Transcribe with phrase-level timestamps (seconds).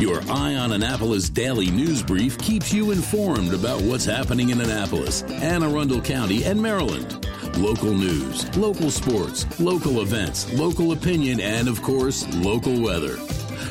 [0.00, 5.24] Your Eye on Annapolis daily news brief keeps you informed about what's happening in Annapolis,
[5.24, 7.28] Anne Arundel County, and Maryland.
[7.58, 13.18] Local news, local sports, local events, local opinion, and of course, local weather.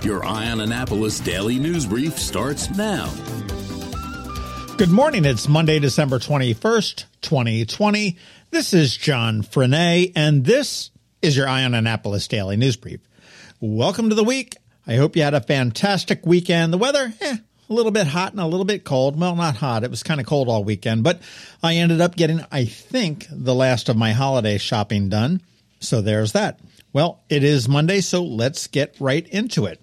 [0.04, 3.12] Your Eye on Annapolis daily news brief starts now.
[4.78, 5.26] Good morning.
[5.26, 8.18] It's Monday, December 21st, 2020.
[8.52, 10.92] This is John Frenaye, and this
[11.24, 13.00] is your Eye on Annapolis daily news brief.
[13.60, 14.54] Welcome to the week.
[14.90, 16.74] I hope you had a fantastic weekend.
[16.74, 17.38] The weather, eh,
[17.70, 19.20] a little bit hot and a little bit cold.
[19.20, 19.84] Well, not hot.
[19.84, 21.22] It was kind of cold all weekend, but
[21.62, 25.42] I ended up getting, I think, the last of my holiday shopping done.
[25.80, 26.60] So there's that.
[26.92, 29.80] Well, it is Monday, so let's get right into it.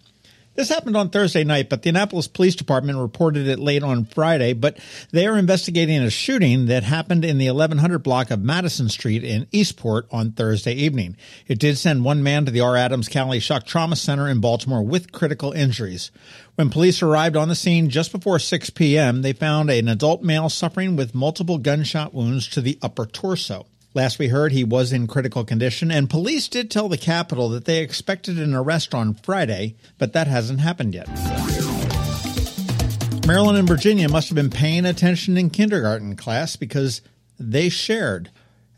[0.56, 4.54] This happened on Thursday night, but the Annapolis Police Department reported it late on Friday.
[4.54, 4.78] But
[5.10, 9.46] they are investigating a shooting that happened in the 1100 block of Madison Street in
[9.52, 11.18] Eastport on Thursday evening.
[11.46, 12.74] It did send one man to the R.
[12.74, 16.10] Adams Cowley Shock Trauma Center in Baltimore with critical injuries.
[16.54, 20.48] When police arrived on the scene just before 6 p.m., they found an adult male
[20.48, 23.66] suffering with multiple gunshot wounds to the upper torso.
[23.96, 27.64] Last we heard, he was in critical condition, and police did tell the Capital that
[27.64, 31.08] they expected an arrest on Friday, but that hasn't happened yet.
[33.26, 37.00] Maryland and Virginia must have been paying attention in kindergarten class because
[37.38, 38.28] they shared.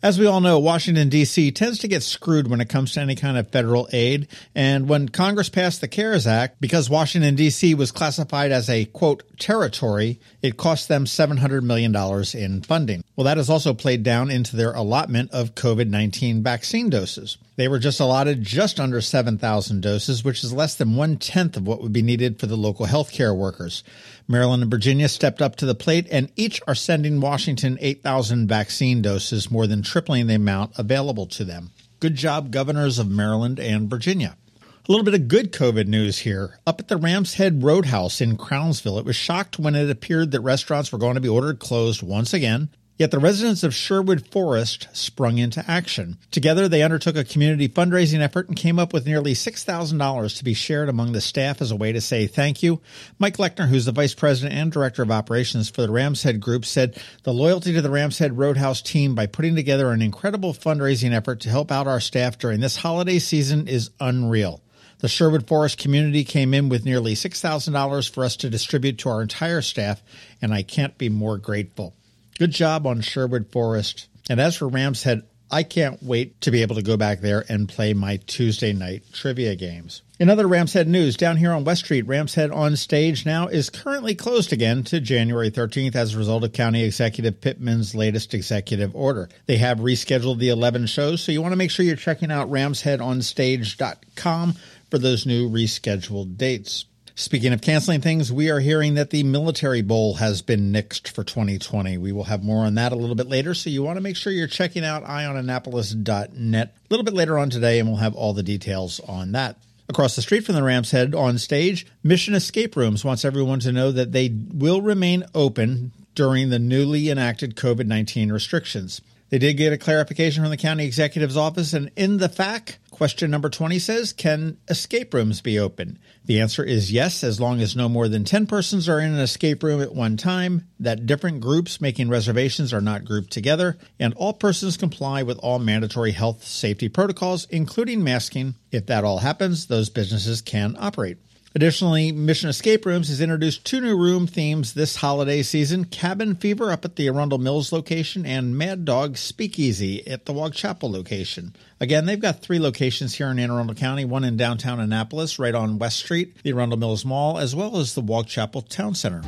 [0.01, 1.51] As we all know, Washington, D.C.
[1.51, 4.29] tends to get screwed when it comes to any kind of federal aid.
[4.55, 7.75] And when Congress passed the CARES Act, because Washington, D.C.
[7.75, 11.93] was classified as a, quote, territory, it cost them $700 million
[12.35, 13.03] in funding.
[13.17, 17.37] Well, that has also played down into their allotment of COVID 19 vaccine doses.
[17.59, 21.67] They were just allotted just under 7,000 doses, which is less than one tenth of
[21.67, 23.83] what would be needed for the local healthcare workers.
[24.29, 29.03] Maryland and Virginia stepped up to the plate and each are sending Washington 8,000 vaccine
[29.03, 31.73] doses, more than tripling the amount available to them.
[31.99, 34.37] Good job, governors of Maryland and Virginia.
[34.63, 36.61] A little bit of good COVID news here.
[36.65, 40.43] Up at the Rams Head Roadhouse in Crownsville, it was shocked when it appeared that
[40.43, 42.69] restaurants were going to be ordered closed once again.
[42.99, 46.19] Yet the residents of Sherwood Forest sprung into action.
[46.33, 50.53] Together, they undertook a community fundraising effort and came up with nearly $6,000 to be
[50.53, 52.81] shared among the staff as a way to say thank you.
[53.17, 56.65] Mike Lechner, who's the vice president and director of operations for the Rams Head Group,
[56.65, 61.13] said the loyalty to the Rams Head Roadhouse team by putting together an incredible fundraising
[61.13, 64.61] effort to help out our staff during this holiday season is unreal.
[64.99, 69.23] The Sherwood Forest community came in with nearly $6,000 for us to distribute to our
[69.23, 70.03] entire staff,
[70.43, 71.95] and I can't be more grateful.
[72.39, 74.07] Good job on Sherwood Forest.
[74.31, 77.45] And as for Rams Head, I can't wait to be able to go back there
[77.49, 80.03] and play my Tuesday night trivia games.
[80.21, 83.49] In other Rams Head news, down here on West Street, Rams Head on stage now
[83.49, 88.35] is currently closed again to January 13th as a result of County Executive Pittman's latest
[88.35, 89.29] executive order.
[89.47, 92.51] They have rescheduled the 11 shows, so you want to make sure you're checking out
[92.51, 94.55] ramsheadonstage.com
[94.91, 96.85] for those new rescheduled dates.
[97.19, 101.25] Speaking of canceling things, we are hearing that the Military Bowl has been nixed for
[101.25, 101.99] 2020.
[101.99, 104.15] We will have more on that a little bit later, so you want to make
[104.15, 108.35] sure you're checking out eyeonannapolis.net a little bit later on today, and we'll have all
[108.35, 109.59] the details on that.
[109.89, 113.73] Across the street from the Rams Head on stage, Mission Escape Rooms wants everyone to
[113.73, 119.01] know that they will remain open during the newly enacted COVID 19 restrictions.
[119.31, 123.31] They did get a clarification from the county executive's office, and in the FAQ, question
[123.31, 125.99] number 20 says Can escape rooms be open?
[126.25, 129.21] The answer is yes, as long as no more than 10 persons are in an
[129.21, 134.15] escape room at one time, that different groups making reservations are not grouped together, and
[134.15, 138.55] all persons comply with all mandatory health safety protocols, including masking.
[138.73, 141.19] If that all happens, those businesses can operate.
[141.59, 146.71] Additionally, Mission Escape Rooms has introduced two new room themes this holiday season Cabin Fever
[146.71, 151.57] up at the Arundel Mills location and Mad Dog Speakeasy at the Waugh Chapel location.
[151.81, 155.53] Again, they've got three locations here in Anne Arundel County one in downtown Annapolis, right
[155.53, 159.23] on West Street, the Arundel Mills Mall, as well as the Waugh Chapel Town Center.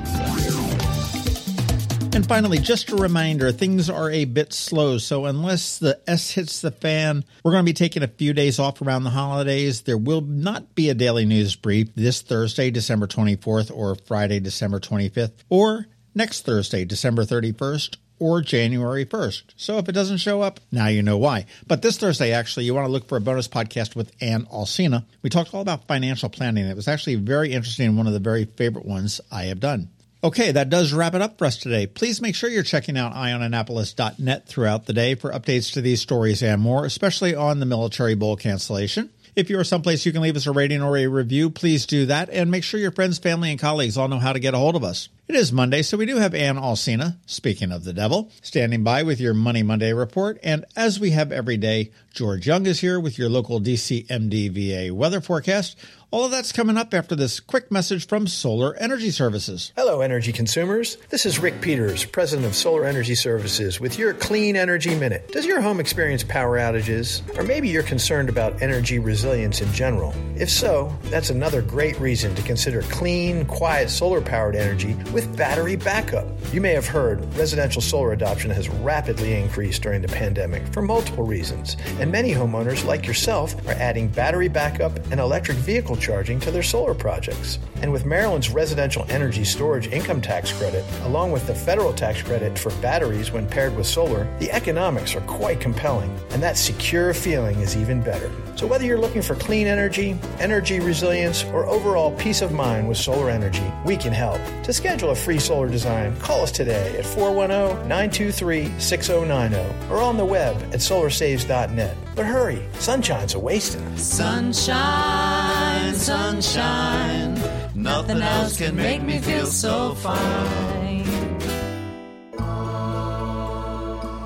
[2.13, 4.99] And finally, just a reminder things are a bit slow.
[4.99, 8.59] So, unless the S hits the fan, we're going to be taking a few days
[8.59, 9.83] off around the holidays.
[9.83, 14.81] There will not be a daily news brief this Thursday, December 24th, or Friday, December
[14.81, 19.43] 25th, or next Thursday, December 31st, or January 1st.
[19.57, 21.47] So if it doesn't show up, now you know why.
[21.67, 25.05] But this Thursday, actually, you want to look for a bonus podcast with Ann Alsina.
[25.23, 26.67] We talked all about financial planning.
[26.67, 29.89] It was actually very interesting and one of the very favorite ones I have done.
[30.23, 31.87] Okay, that does wrap it up for us today.
[31.87, 36.43] Please make sure you're checking out eyeonannapolis.net throughout the day for updates to these stories
[36.43, 39.09] and more, especially on the military bowl cancellation.
[39.35, 42.05] If you are someplace you can leave us a rating or a review, please do
[42.07, 44.59] that and make sure your friends, family, and colleagues all know how to get a
[44.59, 45.09] hold of us.
[45.31, 49.05] It is Monday, so we do have Ann Alsina, speaking of the devil, standing by
[49.05, 50.41] with your Money Monday report.
[50.43, 54.91] And as we have every day, George Young is here with your local DC MDVA
[54.91, 55.79] weather forecast.
[56.13, 59.73] All of that's coming up after this quick message from Solar Energy Services.
[59.77, 60.97] Hello, energy consumers.
[61.09, 65.31] This is Rick Peters, president of Solar Energy Services, with your Clean Energy Minute.
[65.31, 67.23] Does your home experience power outages?
[67.39, 70.13] Or maybe you're concerned about energy resilience in general?
[70.35, 75.77] If so, that's another great reason to consider clean, quiet solar powered energy with battery
[75.77, 76.27] backup.
[76.53, 81.25] You may have heard residential solar adoption has rapidly increased during the pandemic for multiple
[81.25, 86.51] reasons, and many homeowners, like yourself, are adding battery backup and electric vehicle charging to
[86.51, 87.59] their solar projects.
[87.83, 92.59] And with Maryland's residential energy storage income tax credit, along with the federal tax credit
[92.59, 97.59] for batteries when paired with solar, the economics are quite compelling, and that secure feeling
[97.61, 98.31] is even better.
[98.57, 102.99] So whether you're looking for clean energy, energy resilience, or overall peace of mind with
[102.99, 104.41] solar energy, we can help.
[104.65, 109.57] To schedule a free solar design, call us today at 410 923 6090
[109.91, 111.97] or on the web at solarsaves.net.
[112.15, 113.97] But hurry, sunshine's a wasting.
[113.97, 117.41] Sunshine, sunshine,
[117.75, 121.07] nothing else can make me feel so fine.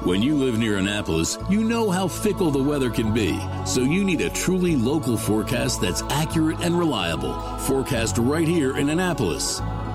[0.05, 3.39] When you live near Annapolis, you know how fickle the weather can be.
[3.65, 7.33] So you need a truly local forecast that's accurate and reliable.
[7.61, 9.63] Forecast right here in Annapolis.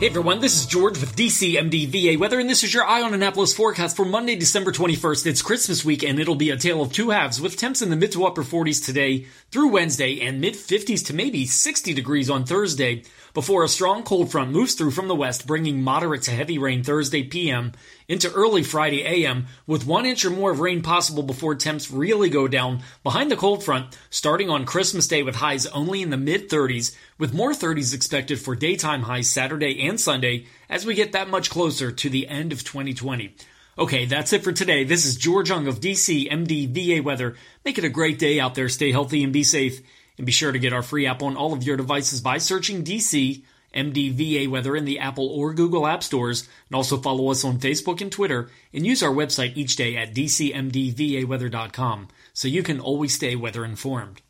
[0.00, 3.52] Hey everyone, this is George with DCMDVA Weather, and this is your Eye on Annapolis
[3.52, 5.26] forecast for Monday, December 21st.
[5.26, 7.96] It's Christmas week, and it'll be a tale of two halves, with temps in the
[7.96, 12.46] mid to upper 40s today through Wednesday, and mid 50s to maybe 60 degrees on
[12.46, 13.02] Thursday,
[13.34, 16.82] before a strong cold front moves through from the west, bringing moderate to heavy rain
[16.82, 17.72] Thursday PM
[18.08, 22.30] into early Friday AM, with one inch or more of rain possible before temps really
[22.30, 26.16] go down behind the cold front, starting on Christmas Day with highs only in the
[26.16, 31.12] mid 30s, with more 30s expected for daytime highs Saturday and Sunday as we get
[31.12, 33.36] that much closer to the end of 2020.
[33.78, 34.84] Okay, that's it for today.
[34.84, 37.36] This is George Young of DC MDVA Weather.
[37.62, 38.70] Make it a great day out there.
[38.70, 39.82] Stay healthy and be safe.
[40.16, 42.84] And be sure to get our free app on all of your devices by searching
[42.84, 43.42] DC
[43.74, 48.00] MDVA Weather in the Apple or Google App Stores, and also follow us on Facebook
[48.00, 53.36] and Twitter, and use our website each day at dcmdvaweather.com so you can always stay
[53.36, 54.22] weather informed.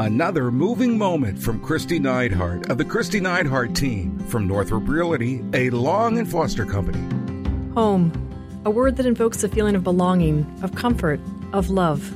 [0.00, 5.70] Another moving moment from Kristi Neidhardt of the Kristi Neidhardt team from Northrop Realty, a
[5.70, 6.98] Long and Foster company.
[7.74, 8.10] Home,
[8.64, 11.20] a word that invokes a feeling of belonging, of comfort,
[11.52, 12.12] of love.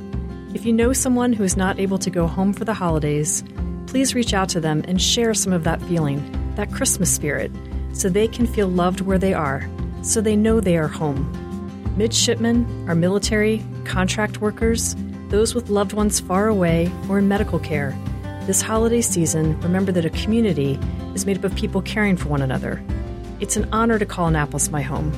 [0.53, 3.45] If you know someone who is not able to go home for the holidays,
[3.87, 7.49] please reach out to them and share some of that feeling, that Christmas spirit,
[7.93, 9.65] so they can feel loved where they are,
[10.01, 11.31] so they know they are home.
[11.95, 14.97] Midshipmen, our military, contract workers,
[15.29, 17.97] those with loved ones far away or in medical care.
[18.45, 20.79] This holiday season, remember that a community
[21.13, 22.83] is made up of people caring for one another.
[23.39, 25.13] It's an honor to call Annapolis my home.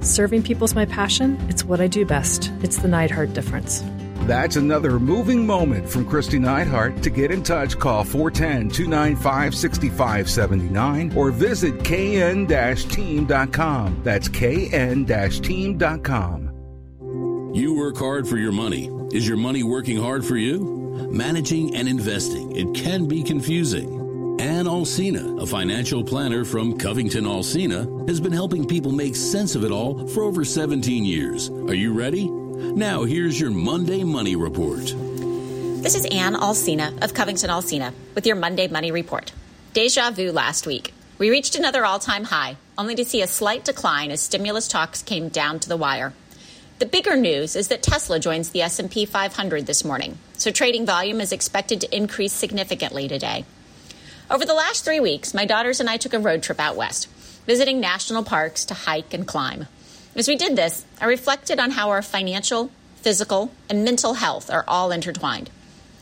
[0.00, 2.52] Serving people's my passion, it's what I do best.
[2.62, 3.82] It's the Neidhardt difference.
[4.26, 7.02] That's another moving moment from Kristi Neidhardt.
[7.02, 14.00] To get in touch, call 410 295 6579 or visit kn team.com.
[14.02, 16.52] That's kn team.com.
[17.54, 18.90] You work hard for your money.
[19.12, 21.08] Is your money working hard for you?
[21.10, 24.40] Managing and investing, it can be confusing.
[24.40, 29.62] Ann Alsina, a financial planner from Covington Alsina, has been helping people make sense of
[29.62, 31.50] it all for over 17 years.
[31.50, 32.28] Are you ready?
[32.28, 34.84] Now, here's your Monday Money Report.
[35.82, 39.32] This is Ann Alsina of Covington Alsina with your Monday Money Report.
[39.72, 40.92] Deja vu last week.
[41.18, 45.02] We reached another all time high, only to see a slight decline as stimulus talks
[45.02, 46.12] came down to the wire.
[46.78, 51.22] The bigger news is that Tesla joins the S&P 500 this morning, so trading volume
[51.22, 53.46] is expected to increase significantly today.
[54.30, 57.08] Over the last 3 weeks, my daughters and I took a road trip out west,
[57.46, 59.68] visiting national parks to hike and climb.
[60.14, 64.64] As we did this, I reflected on how our financial, physical, and mental health are
[64.68, 65.48] all intertwined.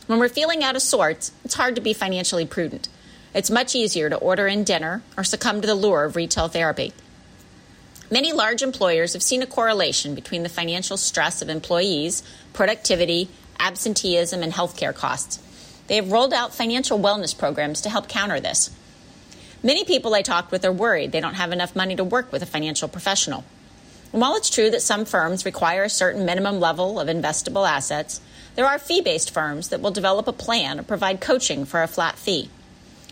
[0.07, 2.89] When we're feeling out of sorts, it's hard to be financially prudent.
[3.33, 6.91] It's much easier to order in dinner or succumb to the lure of retail therapy.
[8.11, 12.21] Many large employers have seen a correlation between the financial stress of employees,
[12.53, 15.39] productivity, absenteeism, and healthcare costs.
[15.87, 18.69] They have rolled out financial wellness programs to help counter this.
[19.63, 22.43] Many people I talked with are worried they don't have enough money to work with
[22.43, 23.43] a financial professional.
[24.11, 28.21] And while it's true that some firms require a certain minimum level of investable assets,
[28.53, 31.87] there are fee based firms that will develop a plan or provide coaching for a
[31.87, 32.49] flat fee.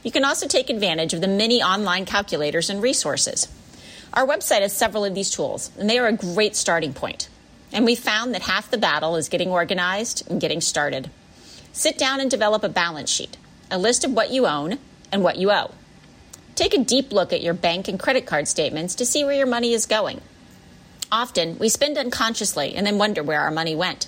[0.04, 3.48] You can also take advantage of the many online calculators and resources.
[4.14, 7.30] Our website has several of these tools, and they are a great starting point.
[7.72, 11.10] And we found that half the battle is getting organized and getting started.
[11.72, 13.38] Sit down and develop a balance sheet,
[13.72, 14.78] a list of what you own
[15.12, 15.72] and what you owe.
[16.54, 19.48] Take a deep look at your bank and credit card statements to see where your
[19.48, 20.22] money is going.
[21.12, 24.08] Often, we spend unconsciously and then wonder where our money went.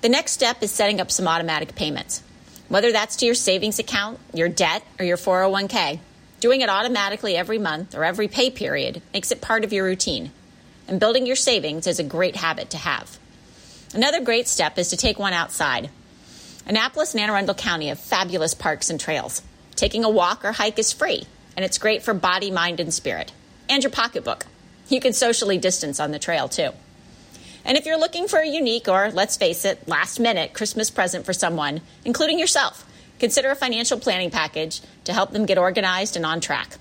[0.00, 2.22] The next step is setting up some automatic payments,
[2.68, 6.00] whether that's to your savings account, your debt, or your 401k.
[6.40, 10.32] Doing it automatically every month or every pay period makes it part of your routine.
[10.88, 13.18] And building your savings is a great habit to have.
[13.92, 15.90] Another great step is to take one outside.
[16.66, 19.42] Annapolis and Anne Arundel County have fabulous parks and trails.
[19.76, 21.24] Taking a walk or hike is free,
[21.56, 23.32] and it's great for body, mind, and spirit.
[23.68, 24.46] And your pocketbook.
[24.88, 26.70] You can socially distance on the trail, too.
[27.64, 31.26] And if you're looking for a unique or, let's face it, last minute Christmas present
[31.26, 32.86] for someone, including yourself,
[33.20, 36.76] consider a financial planning package to help them get organized and on track.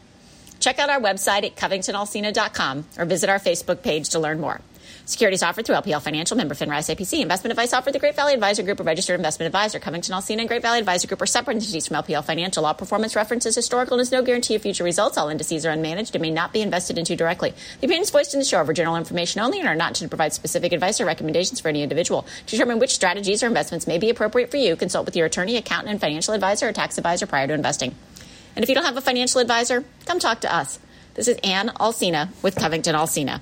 [0.59, 4.61] Check out our website at covingtonalsina.com or visit our Facebook page to learn more.
[5.05, 7.21] Securities offered through LPL Financial, member FINRA SIPC.
[7.21, 9.79] Investment advice offered through Great Valley Advisor Group, a registered investment advisor.
[9.79, 12.65] Covington Alsina and Great Valley Advisor Group are separate entities from LPL Financial.
[12.65, 15.17] All performance references historical and is no guarantee of future results.
[15.17, 17.53] All indices are unmanaged and may not be invested into directly.
[17.81, 20.07] The opinions voiced in the show are for general information only and are not to
[20.07, 22.25] provide specific advice or recommendations for any individual.
[22.47, 25.57] To determine which strategies or investments may be appropriate for you, consult with your attorney,
[25.57, 27.95] accountant, and financial advisor or tax advisor prior to investing.
[28.55, 30.79] And if you don't have a financial advisor, come talk to us.
[31.13, 33.41] This is Ann Alsina with Covington Alsina.